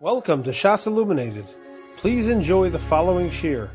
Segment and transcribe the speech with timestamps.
[0.00, 1.44] Welcome to Shas Illuminated.
[1.96, 3.68] Please enjoy the following shir.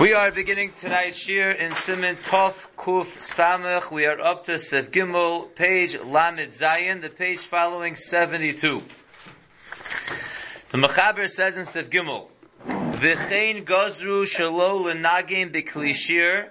[0.00, 3.92] We are beginning tonight's shir in Siman Tov Kuf Samech.
[3.92, 8.82] We are up to Sef Gimel, page Lamed Zayin, the page following 72.
[10.70, 12.26] The Mechaber says in Sef Gimel,
[12.66, 16.48] V'chein gozru shalo l'nagim b'klishir,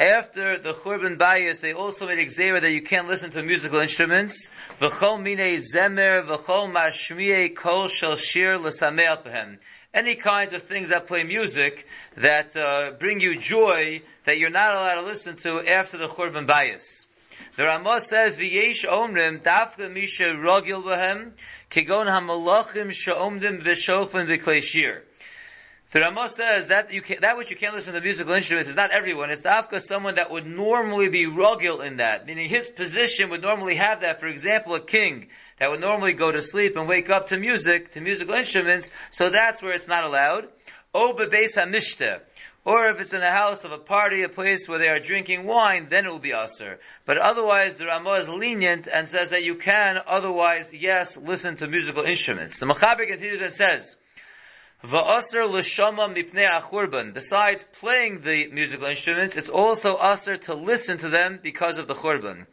[0.00, 4.50] after the Churban Bayis, they also made exera that you can't listen to musical instruments.
[4.80, 8.58] V'chol mine zemer, v'chol mashmiye kol shel shir.
[9.94, 14.74] Any kinds of things that play music that uh, bring you joy that you're not
[14.74, 17.06] allowed to listen to after the Churban Bayis.
[17.56, 21.32] The Ramah says, "V'yesh omrim dafka misha rogil behem
[21.70, 25.04] kigon hamalachim she'omdim v'shofim shir."
[25.94, 28.74] The Ramah says that you can, that which you can't listen to musical instruments is
[28.74, 29.30] not everyone.
[29.30, 33.42] It's the afka someone that would normally be rugil in that, meaning his position would
[33.42, 34.18] normally have that.
[34.18, 35.28] For example, a king
[35.60, 38.90] that would normally go to sleep and wake up to music, to musical instruments.
[39.12, 40.48] So that's where it's not allowed.
[40.92, 41.12] O.
[42.64, 45.46] Or if it's in a house of a party, a place where they are drinking
[45.46, 46.80] wine, then it will be usher.
[47.06, 51.68] But otherwise, the Ramah is lenient and says that you can, otherwise, yes, listen to
[51.68, 52.58] musical instruments.
[52.58, 53.94] The Mechaber continues and says,
[54.84, 57.14] Va'asr l'shama mipnei achurban.
[57.14, 61.94] Besides playing the musical instruments, it's also usher to listen to them because of the
[61.94, 62.44] churban.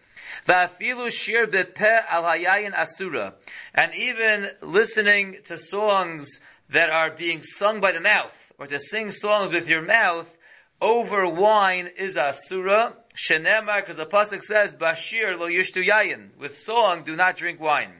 [0.48, 3.34] Va'afilu shir bepeh al hayayin asura.
[3.74, 9.12] And even listening to songs that are being sung by the mouth, or to sing
[9.12, 10.34] songs with your mouth,
[10.80, 12.94] over wine is asura.
[13.14, 16.30] Shenemar, because the pasuk says, Bashir lo yishtu yayin.
[16.40, 17.92] With song, do not drink wine.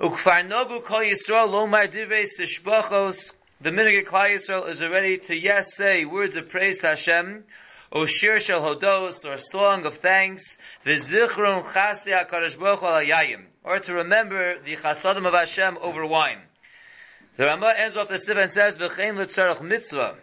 [0.00, 3.32] Ukfar nogu kol yisrael lomar divrei sishbachos
[3.64, 7.44] the Minhag Klal Yisrael is ready to yes say words of praise to Hashem,
[7.90, 13.78] or shir shel hodos, or song of thanks, v'zichron chasdi HaKadosh Baruch Hu al or
[13.78, 16.40] to remember the chasadim of Hashem over wine.
[17.38, 20.16] The Ramah ends off the siv and says, v'chein l'tzarech mitzvah.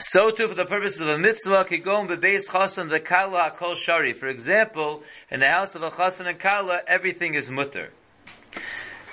[0.00, 4.12] So too for the purposes of a mitzvah, kigon bebeis chasan the kala kol shari.
[4.12, 7.92] For example, in the house of a chasan and kala, everything is mutter.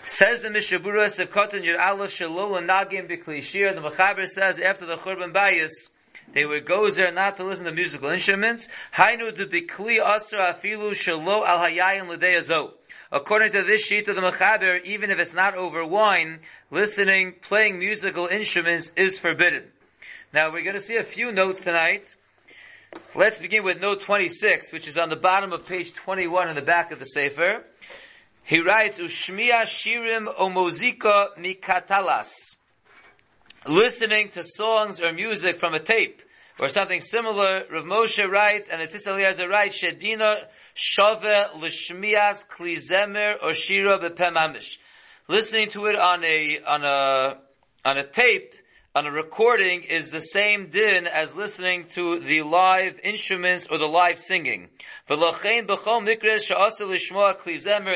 [0.06, 3.74] Says the Mishnah Mishabura Sevkotan Yud Aleph Shalol Nagim B'Klishir.
[3.74, 5.72] The Mechaber says after the Churban Bayis,
[6.34, 8.68] they would go there not to listen to musical instruments.
[8.96, 12.72] Hainu du B'Kli Asra Afilu Shalo Al Hayayin L'Deyazo.
[13.14, 17.80] According to this sheet of the Mechaber, even if it's not over wine, listening, playing
[17.80, 19.64] musical instruments is forbidden.
[20.34, 22.14] Now we're going to see a few notes tonight.
[23.16, 26.62] Let's begin with note 26, which is on the bottom of page 21 in the
[26.62, 27.64] back of the Sefer.
[28.46, 32.58] He writes, Ushmiya Shirim Omozika Mikatalas.
[33.66, 36.22] Listening to songs or music from a tape,
[36.60, 40.44] or something similar, Rav Moshe writes, and the Tzitz Eliezer writes, Shedina
[40.74, 41.22] Shove
[41.56, 44.78] Lishmiyas Klizemer or Shira Bepemamish.
[45.30, 47.38] Listening to it on a, on a,
[47.86, 48.53] on a tape,
[48.96, 53.88] on a recording is the same din as listening to the live instruments or the
[53.88, 54.70] live singing.
[55.10, 55.20] In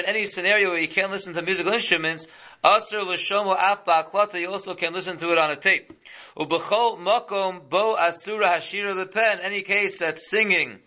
[0.08, 2.28] any scenario where you can't listen to musical instruments,
[2.63, 5.94] Asr l'shomo af ba'aklata, you also can listen to it on a tape.
[6.35, 10.79] Ubechol makom bo asura hashira bepen, any case that singing,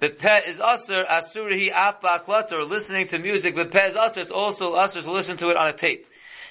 [0.00, 4.30] pet is asur, asura hi af ba'aklata, or listening to music, pet is asur, it's
[4.30, 6.06] also asur to listen to it on a tape.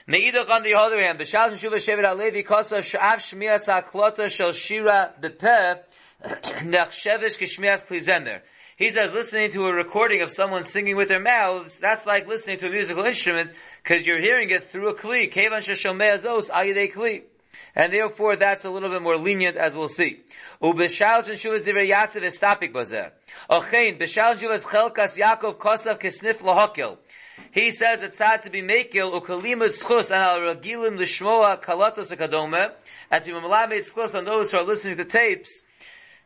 [0.09, 5.13] Meidach on the other hand, b'shal shuvah shevet alevi kosa sh'av shmias ha'klota shel shira
[5.21, 5.81] b'peh
[6.23, 8.41] nechshevish k'shmias klizemer.
[8.75, 12.57] He says listening to a recording of someone singing with their mouths, that's like listening
[12.57, 13.51] to a musical instrument,
[13.83, 15.31] because you're hearing it through a kli.
[15.31, 17.21] Kevan sheshomei azos ayidei kli.
[17.75, 20.21] And therefore, that's a little bit more lenient, as we'll see.
[20.59, 23.11] Ubeshal shuvas divrei yatziv estapik bazeh.
[23.47, 26.97] Ochein, b'shal shuvas chelkas Yaakov kosav kesnif lahokel.
[27.51, 32.71] He says it's sad to be mekil schus and al ragilim lishmoa kalatos akadome
[33.09, 35.63] and to be malamed schus on those who are listening to tapes.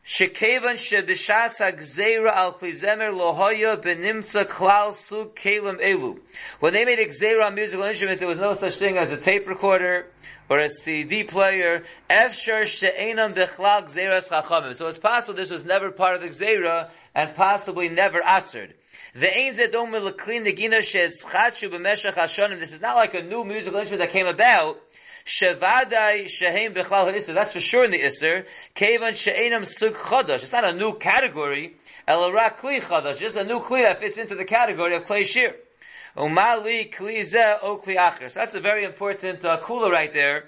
[0.06, 6.20] Shekevan shebishas hagzeira al klizemer lohoya benimtza klal sug kalim elu.
[6.60, 9.48] When they made exera on musical instruments, there was no such thing as a tape
[9.48, 10.10] recorder
[10.50, 11.86] or a CD player.
[12.10, 14.76] Efshar she'enam bechlal gzeras chachamim.
[14.76, 18.74] So it's possible this was never part of the gzera and possibly never answered.
[19.16, 19.60] This
[22.72, 24.82] is not like a new musical instrument that came about.
[25.40, 25.70] That's
[27.52, 28.46] for sure in the isr.
[30.42, 31.76] It's not a new category.
[32.08, 35.56] Just a new kli that fits into the category of shir.
[36.18, 38.32] Umali kli zeh.
[38.32, 40.46] So that's a very important uh, kula right there.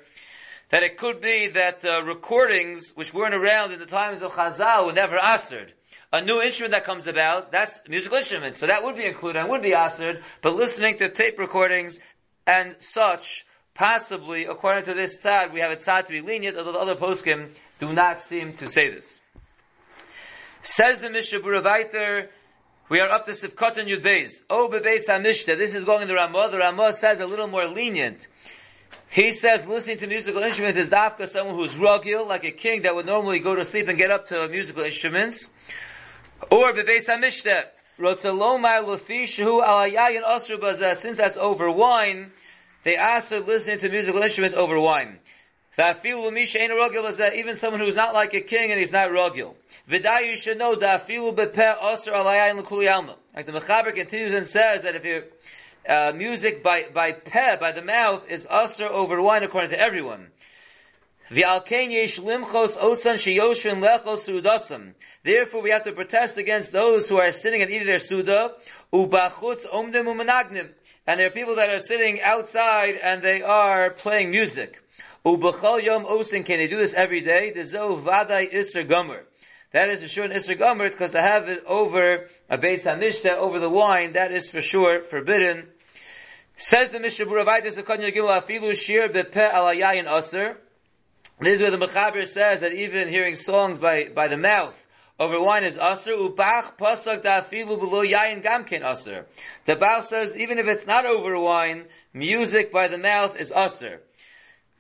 [0.72, 4.88] That it could be that uh, recordings which weren't around in the times of Chazal
[4.88, 5.74] were never answered
[6.14, 8.60] a new instrument that comes about, that's musical instruments.
[8.60, 12.00] So that would be included and would be answered, but listening to tape recordings
[12.48, 16.72] and such Possibly, according to this tzad, we have a tzad to be lenient, although
[16.72, 19.20] the other poskim do not seem to say this.
[20.62, 22.30] Says the Mishnah Buravaiter,
[22.88, 24.44] we are up to Sivkot and Yud.
[24.50, 25.58] Oh, Bebeis HaMishta.
[25.58, 26.50] This is going in the Ramah.
[26.52, 28.28] The Ramah says a little more lenient.
[29.10, 32.96] He says listening to musical instruments is dafka someone who's rugil, like a king that
[32.96, 35.50] would normally go to sleep and get up to musical instruments.
[36.52, 37.08] Or Bebeis
[37.98, 42.32] Shehu Alayayin Osr Since that's over wine,
[42.84, 45.20] they ask her listening to musical instruments over wine.
[45.78, 49.56] Even someone who's not like a king and he's not rogil.
[49.88, 50.04] Like
[53.46, 55.24] the Mechaber continues and says that if you
[55.88, 60.32] uh, music by by peh by the mouth is osir over wine according to everyone.
[65.26, 68.52] Therefore, we have to protest against those who are sitting and eating their suda.
[68.94, 70.70] Ubachutz omdim umanagnim.
[71.08, 74.84] And there are people that are sitting outside and they are playing music.
[75.26, 77.52] Ubachal yom osin, can they do this every day?
[77.74, 79.24] No vadai iser gomer.
[79.72, 83.34] That is for sure an iser gomer, because to have it over a beis hamishta,
[83.34, 85.66] over the wine, that is for sure forbidden.
[86.56, 90.58] Says the Mishnah Buravaitis, Akanya Gimel Afilu Shir Bepe Alayayin Aser.
[91.42, 94.80] This is where the Mechaber says that even hearing songs by, by the mouth,
[95.20, 96.14] over wine is aser.
[96.14, 99.26] Ubach pasak da'afilu below yayin gamkin aser.
[99.66, 104.02] The Baal says even if it's not over wine, music by the mouth is aser.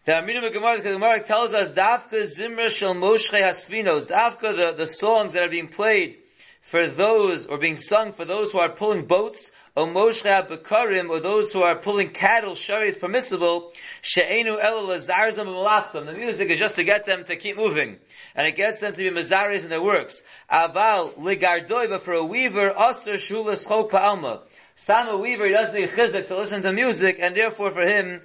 [0.05, 5.33] The Aminu Gemara, Gemara tells us, Dafka Zimra Shel Moshe Hasvinos, Dafka, the, the songs
[5.33, 6.17] that are being played
[6.61, 11.51] for those, or being sung for those who are pulling boats, Moshe Bekarim, or those
[11.51, 14.55] who are pulling cattle, Shari is permissible, She'enu.
[14.55, 17.97] The music is just to get them to keep moving.
[18.35, 20.23] And it gets them to be Mazaris in their works.
[20.49, 24.41] Aval Ligardoi, but for a weaver, Aser Shulas Chok Pa'alma.
[24.77, 28.21] Sam a weaver, he doesn't need chizik to listen to music, and therefore for him,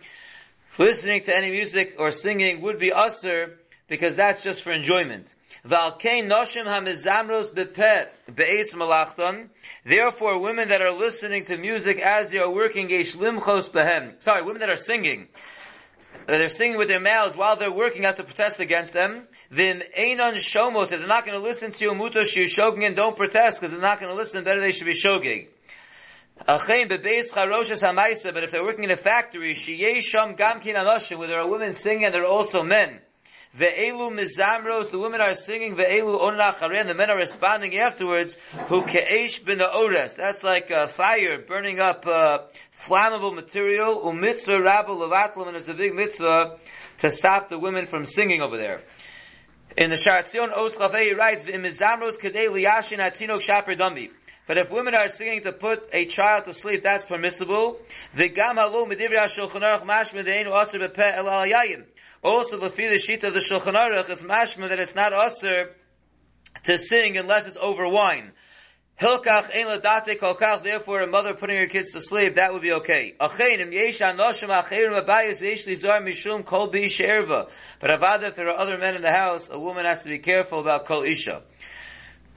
[0.79, 3.59] listening to any music or singing would be usher
[3.89, 5.27] because that's just for enjoyment.
[5.63, 5.99] Therefore,
[10.39, 12.89] women that are listening to music as they are working.
[12.89, 15.29] Sorry, women that are singing,
[16.29, 19.27] uh, they're singing with their mouths while they're working have to protest against them.
[19.51, 23.61] Then einon shomos, they're not going to listen to you muto shoging and don't protest
[23.61, 24.45] because they're not going to listen.
[24.45, 25.49] Better they should be shogig.
[26.47, 32.27] But if they're working in a factory, where there are women singing and there are
[32.27, 33.01] also men.
[33.59, 38.39] Ve'elu mizamros, the women are singing, ve'elu onacharen, the men are responding afterwards,
[38.69, 40.15] Who ke'esh bin ores.
[40.15, 42.43] That's like a fire burning up uh,
[42.79, 46.59] flammable material, umitzvah rabba levatlam, and it's a big mitzvah
[46.99, 48.83] to stop the women from singing over there.
[49.77, 54.11] In the Sharatzion Os Chavei, he writes, ve'imizamros kedei liyashin atinok shaper dambi.
[54.47, 57.81] But if women are singing to put a child to sleep, that's permissible.
[62.23, 65.75] Also, the feel sheet of the Shulchan Aruch, it's mashma that it's not usher
[66.65, 68.33] to sing unless it's over wine.
[69.01, 72.73] Hilkach ein ladate kolkach, therefore a mother putting her kids to sleep, that would be
[72.73, 73.15] okay.
[73.19, 77.49] Achein, im yesh anoshim acherim abayis yesh lizar mishum kol bi erva.
[77.81, 80.19] But avada, if there are other men in the house, a woman has to be
[80.19, 81.41] careful about kol isha.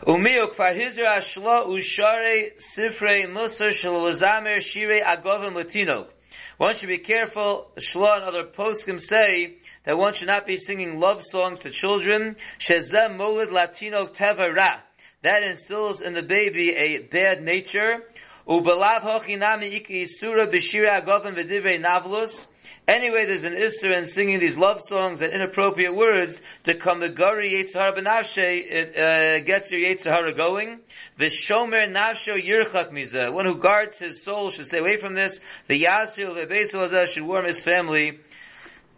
[0.03, 6.07] Umiuk far hizra ashla ushare sifrei musar shalazamer shire agovim latino.
[6.55, 7.71] One should be careful.
[7.77, 12.35] Shla and other poskim say that one should not be singing love songs to children.
[12.59, 14.79] Shezem molid latino tevara.
[15.21, 18.03] That instills in the baby a bad nature.
[18.47, 22.47] Ubalav hochinami iki sura b'shira agovim v'divrei navlus.
[22.85, 27.09] Anyway, there's an Isser in singing these love songs and inappropriate words to come the
[27.09, 30.79] Gari Yetzirah Benavshe, it uh, gets your Yetzirah going.
[31.17, 35.39] The Shomer Navsho Yirchak Mizah, one who guards his soul should stay away from this.
[35.67, 38.19] The Yasir Lebesil should warm his family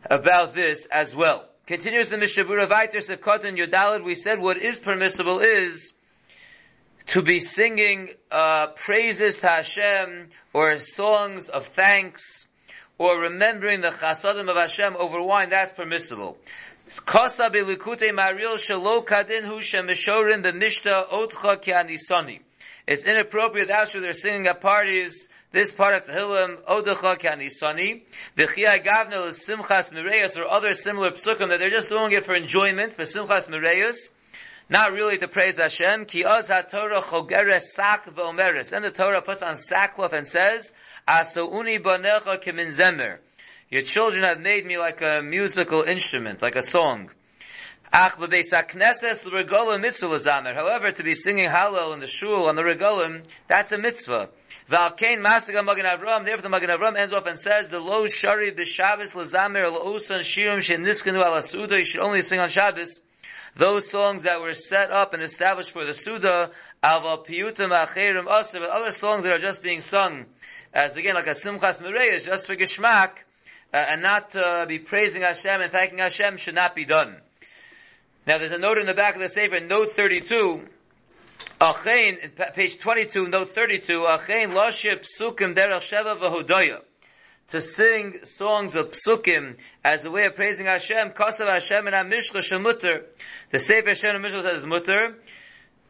[0.09, 1.45] about this as well.
[1.65, 5.93] Continues the Mishabura Vaiter Sevkot and Yodalad, we said what is permissible is
[7.07, 12.47] to be singing uh, praises to Hashem or songs of thanks
[12.97, 16.37] or remembering the chasadim of Hashem over wine, that's permissible.
[16.87, 17.01] It's
[23.03, 28.01] inappropriate after they're singing at parties, this part of the Hillim, Odecha Kanisani,
[28.35, 32.25] the Chia Gavnel is Simchas Mireus or other similar psukim that they're just doing it
[32.25, 34.11] for enjoyment, for Simchas Mireus,
[34.69, 36.07] not really to praise Hashem.
[36.07, 38.69] Ki oz ha-Torah chogeres sak v'omeres.
[38.69, 40.73] Then the Torah puts on sackcloth and says,
[41.07, 43.19] Asauni banecha kemin zemer.
[43.69, 47.11] Your children have made me like a musical instrument, like a song.
[47.93, 48.31] However, to
[51.03, 54.27] be singing Hallel in the shul on the regalim, that's a mitzvah.
[54.69, 58.51] Valkain Masaga Magen Avram, therefore the Magen Avram ends off and says, the Lo Shari
[58.51, 63.01] B'Shabbos Lazamer La'usan Shirim Sheniskanu Ala Suda, you should only sing on Shabbos.
[63.55, 66.49] Those songs that were set up and established for the Suda,
[66.83, 70.25] Ava Piyutam Acherim Aser, but other songs that are just being sung,
[70.73, 73.11] as again, like a Simchas Mereyes, just for Geshmak,
[73.71, 77.17] uh, and not to uh, be praising Hashem and thanking Hashem should not be done.
[78.25, 80.67] Now there's a note in the back of the Sefer, note 32,
[81.59, 86.81] Achein, page 22, note 32, Achein Loship Psukim Derech Sheva V'Hodoya.
[87.49, 92.41] To sing songs of psukim as a way of praising Hashem, Kosav Hashem and Amishcha
[92.41, 93.03] Shemutter.
[93.51, 95.15] The Sefer Hashem and Mishcha says Mutter.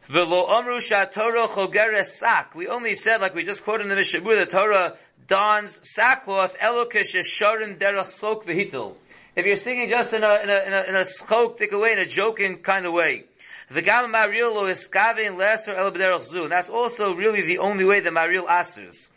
[0.08, 2.54] V'lo Omru Torah Chogeres Sak.
[2.54, 7.24] We only said, like we just quoted in the Mishabur, the Torah dons sackcloth, Elokish
[7.24, 8.94] Sharon Derech Sok V'Hitel.
[9.34, 11.04] If you're singing just in a, in a, in a, in a
[11.58, 13.24] take away, in a joking kind of way.
[13.68, 16.44] The Gam Maril lo iskavin lesser el zu.
[16.44, 19.10] And that's also really the only way the Maril asers.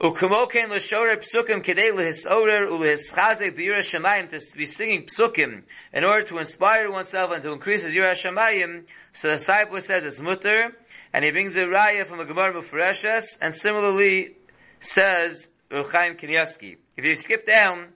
[0.00, 6.38] Ukumoken l'shorer psukim kedei lehisorer ulehischazek b'yira shemayim to be singing psukim in order to
[6.38, 8.84] inspire oneself and to increase his yira shemayim.
[9.12, 10.72] So the disciple says it's mutter,
[11.12, 14.36] and he brings a raya from a Gemara Mufreshes, and similarly
[14.80, 16.76] says Rav Chaim Kanievsky.
[16.96, 17.88] If you skip down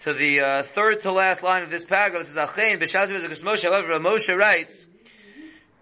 [0.00, 3.10] to the uh, third to last line of this paragraph, it says Achein b'shaz
[3.42, 3.62] Moshe.
[3.62, 4.86] However, Moshe writes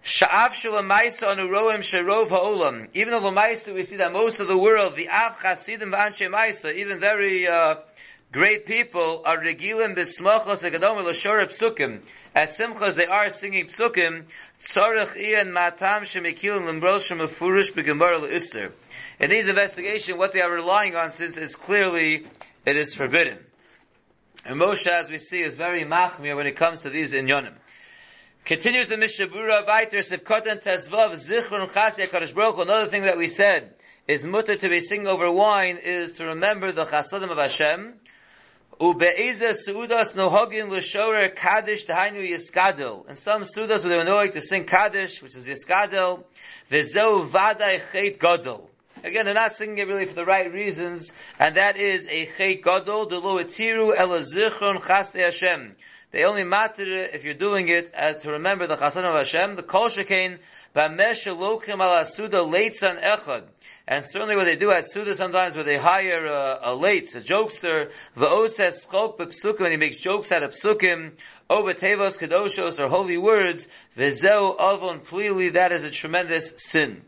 [0.07, 2.87] Sha'af shalamaisa anuroim sharov ha'olam.
[2.93, 6.73] Even though lamaisa we see that most of the world, the av chasidim v'anshe maisa,
[6.73, 7.75] even very uh,
[8.31, 11.99] great people, are regilim b'smachos egadom l'shor psukim.
[12.33, 14.27] At simchas they are singing psukim.
[14.61, 18.71] Tzarech iyan matam shemikilim l'mbrol shemafurish b'gemar l'isser.
[19.19, 22.25] In these investigations, what they are relying on, since it's clearly
[22.65, 23.39] it is forbidden.
[24.45, 27.55] And Moshe, as we see, is very machmir when it comes to these inyonim.
[28.47, 33.73] Continues the Mishabura Viter Sivkotan Tezvav Zichrun Chasya Kadosh Baruch Another thing that we said
[34.07, 37.95] is mutter to be singing over wine is to remember the Chasadim of Hashem.
[38.79, 43.09] Ube'ezah Suudas Nohogin L'Shorer Kaddish Tahainu Yiskadil.
[43.09, 46.23] In some Suudas where they were knowing to sing Kaddish, which is Yiskadil,
[46.71, 48.69] V'zeu Vadai Chet Godel.
[49.03, 52.61] Again, they're not singing it really for the right reasons, and that is a Chet
[52.61, 55.75] Godel, Delo Etiru Ela Zichrun Chaste Hashem.
[56.17, 59.55] They only matter if you're doing it uh, to remember the Chassan of Hashem.
[59.55, 60.39] The Kol Shekain,
[60.75, 63.43] Bamesh Elokim Suda Leitzan Echad.
[63.87, 67.19] And certainly what they do at Suda sometimes where they hire a, a late, a
[67.19, 71.11] jokester, the V'oses Chok B'Psukim, and he makes jokes out of Psukim,
[71.51, 77.03] Obatevos Kedoshos, or holy words, V'zeu Avon Plili, that is a tremendous sin.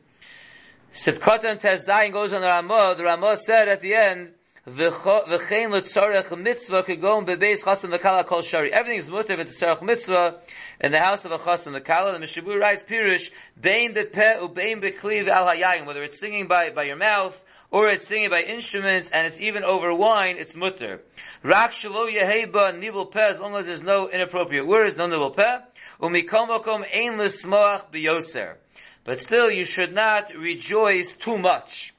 [0.93, 4.33] Sivkotan Tezayin goes on the Ramah, the Ramah said at the end,
[4.69, 8.71] V'chein l'tzorech mitzvah kegom bebeis chasam v'kala kol shari.
[8.71, 10.35] Everything is mutter if it's a tzorech mitzvah
[10.79, 12.13] in the house of a chasam v'kala.
[12.13, 15.87] The Mishabur writes, Pirush, bein bepeh ubein bekli v'al hayayim.
[15.87, 19.63] Whether it's singing by, by your mouth, or it's singing by instruments, and it's even
[19.63, 21.01] over wine, it's mutter.
[21.41, 25.57] Rak shalo yeheba nibul peh, as long as there's no inappropriate words, no nibul peh.
[25.99, 28.57] Umikom okom ein l'smoach biyoser.
[29.03, 31.95] But still, you should not rejoice too much.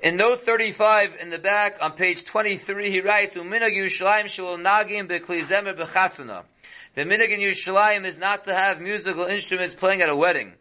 [0.00, 3.34] In note 35 in the back on page 23 he writes.
[3.34, 3.84] The minhag in
[7.40, 10.52] Yerushalayim is not to have musical instruments playing at a wedding.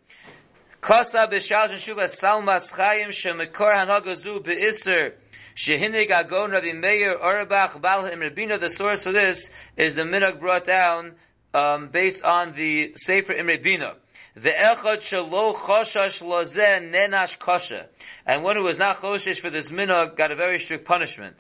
[0.82, 5.14] Kosa b'shal shuva salmas chayim shemekor hanagazu be'isr
[5.56, 8.60] shehinig agon Rabbi Meir Orbach Bal Rabina.
[8.60, 11.14] The source for this is the minhag brought down
[11.54, 13.98] um, based on the Sefer Imre Bina.
[14.40, 17.88] The echad shelo choshash lozen nenash kosha.
[18.24, 21.36] And one who was not choshish for this minhag got a very strict punishment.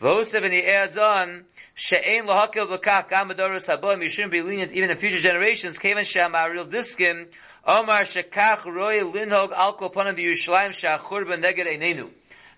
[0.00, 1.44] V'osev and he adds on,
[1.74, 6.04] she'ein lohakil b'kach gam adoros habom, you shouldn't be lenient even in future generations, kevan
[6.04, 7.26] sham aril diskim,
[7.66, 12.08] omar shekach roy linhog alko panam b'Yushalayim sha'churban neged einenu.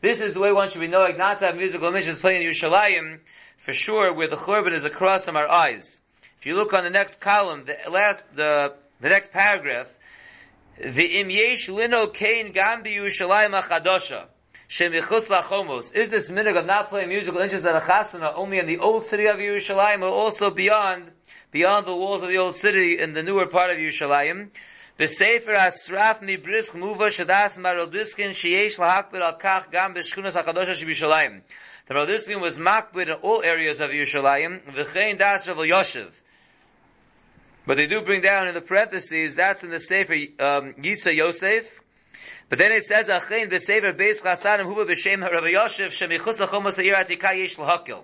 [0.00, 2.52] This is the way one should be knowing not to have musical missions playing in
[2.52, 3.18] Yerushalayim,
[3.58, 6.00] for sure, where the churban is across from our eyes.
[6.38, 9.88] If you look on the next column, the last, the the next paragraph,
[10.78, 14.26] the im yesh lino kain gam biyushalayim achadosha.
[14.68, 15.92] Shemichutz lachomos.
[15.92, 19.04] Is this minhag of not playing musical instruments at a chasana only in the old
[19.04, 21.10] city of Yerushalayim or also beyond,
[21.50, 24.48] beyond the walls of the old city in the newer part of Yerushalayim?
[24.96, 31.42] The Sefer Asraf Nibrisk Muva Shadas Marodiskin Sheyesh Lahakbid Al Kach Gam B'Shchunas HaKadosha Shebishalayim.
[31.86, 34.62] The Marodiskin was makbid in all areas of Yerushalayim.
[34.72, 36.12] V'chein Das Rav Yoshev.
[37.66, 41.80] But they do bring down in the parentheses, that's in the Sefer um, Yosef.
[42.48, 46.76] But then it says, Achin, the Sefer Beis Chasanim Huba B'Shem Rav Yosef, Shemichus HaChomos
[46.76, 48.02] Ha'ir Atika Yesh L'Hakil.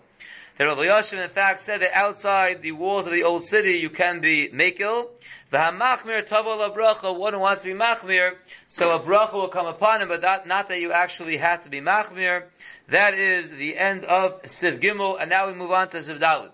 [0.58, 3.90] The Rav Yashim in fact said that outside the walls of the old city you
[3.90, 5.06] can be makil.
[5.50, 8.32] The hamachmir tavol bracha, one who wants to be machmir,
[8.66, 11.70] so a bracha will come upon him, but that, not that you actually have to
[11.70, 12.46] be machmir.
[12.88, 16.50] That is the end of Siv Gimel, and now we move on to Siv Dalit.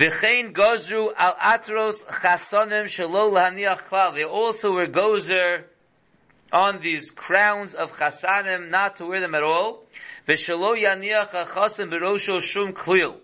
[0.00, 4.14] V'chein gozru al atros chasonim shelo lahaniach klal.
[4.14, 5.64] They also were gozer
[6.50, 9.84] on these crowns of chasanim, not to wear them at all.
[10.26, 13.18] V'shelo yaniach achasim berosho shum klil.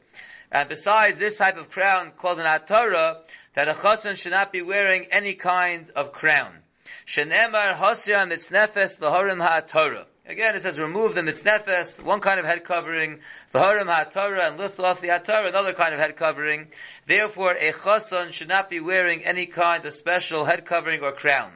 [0.52, 3.20] And besides this type of crown called an atara,
[3.54, 6.58] that a chasan should not be wearing any kind of crown.
[7.06, 10.04] Shenemar hasya mitznefes v'horim ha'atara.
[10.28, 13.20] Again, it says remove the mitznefes, one kind of head covering,
[13.54, 16.66] v'harim ha'atara, and lift off the atara, another kind of head covering.
[17.06, 21.52] Therefore, a chason should not be wearing any kind of special head covering or crown.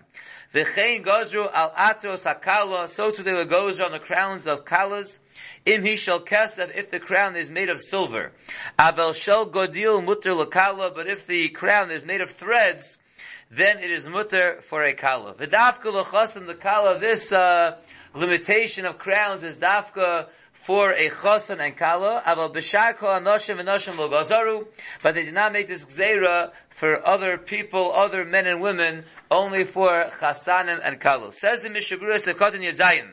[0.55, 5.19] V'chein gozru al atros hakala, so too they will gozer on the crowns of kalas.
[5.67, 8.31] Im he shall kesef if the crown is made of silver.
[8.81, 12.99] Abel shel godil mutter lakala, but if the crown is made of threads,
[13.51, 15.35] then it is mutter for a kala.
[15.35, 17.77] V'dafka l'chasim the kala, this, uh,
[18.15, 24.67] limitation of crowns is dafka for a chosan and kala, aval b'shar anoshim v'noshim lo
[25.03, 29.65] but they did not make this gzeira for other people, other men and women, only
[29.65, 31.33] for chasanim and kalu.
[31.33, 33.13] Says the Mishaburas the Kotan Yezayim.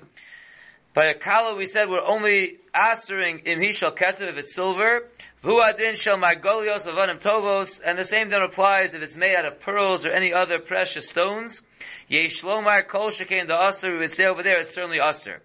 [0.93, 5.07] By a kala we said we're only answering im he shall kesef if it's silver,
[5.47, 9.45] V'hu adin shel margolios avanim tovos, and the same then applies if it's made out
[9.45, 11.61] of pearls or any other precious stones.
[12.09, 15.41] Yesh lomar kol shekein the aser, we would say over there it's certainly aser.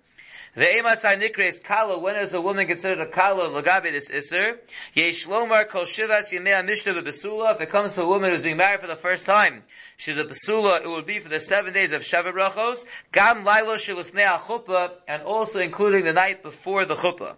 [0.54, 3.48] The emasai nikres kala, when is a woman considered a kala?
[3.48, 4.58] Lagabi this iser?
[4.92, 8.58] Yesh lomar kol shivas yemei mishta besula, if it comes to a woman who's being
[8.58, 9.62] married for the first time,
[9.96, 13.76] she's a besula, it will be for the seven days of Sheva Brachos, gam lailo
[13.76, 17.36] shilifnei chuppah, and also including the night before the chuppah.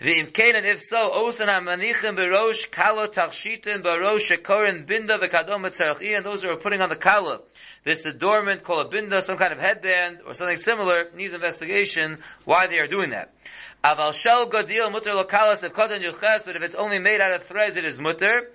[0.00, 6.16] The imkain, and if so, osan ha-manichim berosh kalo tachshitim berosh shekorin binda v'kadom etzarech
[6.16, 7.40] and those who are putting on the kala,
[7.84, 12.66] this adornment called a binda, some kind of headband, or something similar, needs investigation why
[12.66, 13.34] they are doing that.
[13.84, 17.42] Aval shel godil mutter lokalas if kodan yuches, but if it's only made out of
[17.44, 18.50] threads, it is mutter.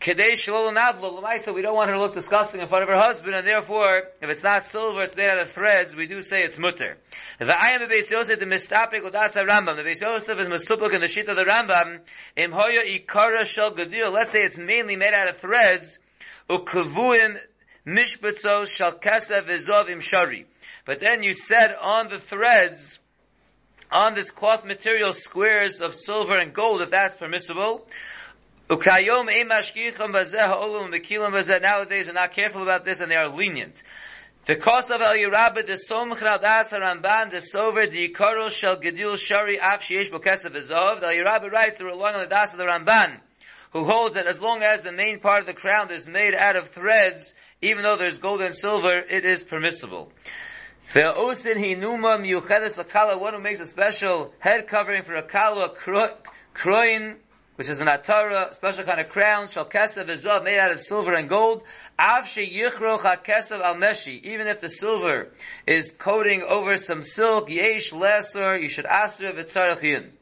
[0.00, 2.96] Kedei shalol navlo l'maisa, we don't want her to look disgusting in front of her
[2.96, 6.42] husband, and therefore, if it's not silver, it's made out of threads, we do say
[6.42, 6.96] it's mutter.
[7.38, 11.08] The ayam Beis Yosef, the mistapik udas Rambam, the Beis Yosef is misupuk in the
[11.08, 12.00] sheet of the Rambam,
[12.36, 15.98] im hoya ikara shel gadil, let's say it's mainly made out of threads,
[16.48, 17.38] ukavuim
[17.90, 20.46] mishbetzo shal kasev v'zov im shari.
[20.86, 22.98] But then you said on the threads,
[23.90, 27.86] on this cloth material, squares of silver and gold, if that's permissible,
[28.70, 29.18] Nowadays,
[32.08, 33.74] are not careful about this, and they are lenient.
[34.44, 39.18] The cost of El Yerabah, the Somch Das Ramban, the Sover, the Yikaro Shel Gedil
[39.18, 41.02] Shari Af Sheish Bokesav Azov.
[41.02, 43.18] El Yerabah writes, they're relying on the Das of the Ramban,
[43.72, 46.54] who holds that as long as the main part of the crown is made out
[46.54, 50.12] of threads, even though there's gold and silver, it is permissible.
[50.92, 55.74] Ve'osin hinuma miyuchedes lakala, one who makes a special head covering for a kala,
[56.54, 57.16] kroin,
[57.56, 61.12] which is an atara, special kind of crown, shal kesev v'zav, made out of silver
[61.12, 61.62] and gold.
[61.98, 65.30] Av sheyichroch ha-kesev al meshi, even if the silver
[65.66, 70.12] is coating over some silk, yesh lesser, you should ask aser v'tzarech yin.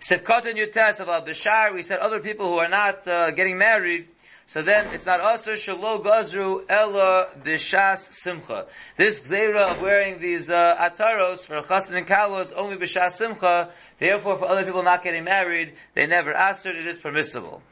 [0.00, 4.08] Sefkatan yutes of al bishar, we said other people who are not uh, getting married,
[4.46, 8.66] so then it's not aser shalo gazru ella b'shas simcha.
[8.96, 13.70] This gzeira of wearing these uh, ataros for chasen and kalos only b'shas simcha
[14.02, 17.62] Therefore, for other people not getting married, they never asked it, it is permissible.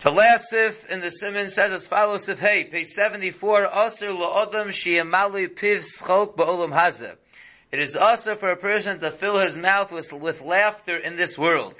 [0.00, 4.68] The last sif in the Simon says as follows, sif hey, page 74, Aser la'odam
[4.68, 7.14] shi'amali piv schok ba'olam hazeh.
[7.72, 11.38] It is also for a person to fill his mouth with, with laughter in this
[11.38, 11.74] world.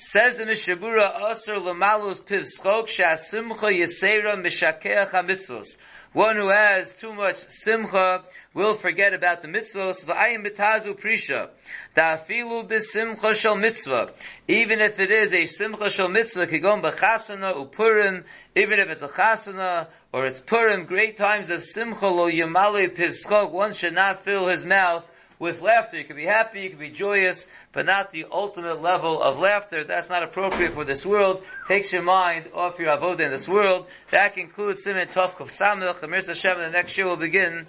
[0.00, 5.76] Says the Mishabura, Aser l'malus piv schok sha'asimcha yisera mishakeach ha-mitzvos.
[6.12, 8.22] One who has too much simcha
[8.54, 10.04] will forget about the mitzvahs.
[10.04, 11.48] V'ayim b'tazu prisha.
[11.96, 14.12] Da'afilu b'simcha shel mitzvah.
[14.46, 18.22] Even if it is a simcha shel mitzvah, kigon b'chasana upurim,
[18.54, 23.50] even if it's a chasana, or it's purim, great times of simcha lo yamale pivskog,
[23.50, 25.04] one should not fill his mouth
[25.38, 25.98] with laughter.
[25.98, 29.84] You can be happy, you can be joyous, but not the ultimate level of laughter.
[29.84, 31.42] That's not appropriate for this world.
[31.66, 33.86] Takes your mind off your avodah in this world.
[34.10, 36.00] That concludes Simen Tov Kuf Samech.
[36.00, 37.66] The Mirza Shem, the next year will begin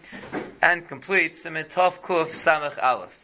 [0.61, 3.19] and complete Simen Tov Kuf Samech Aleph.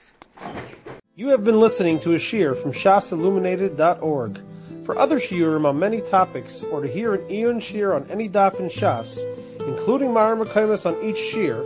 [1.16, 4.42] You have been listening to a shiur from shasilluminated.org.
[4.86, 8.60] For other shiurim on many topics, or to hear an Eon shiur on any daf
[8.60, 9.26] in Shas,
[9.68, 11.66] including Mara Makaimas on each shiur,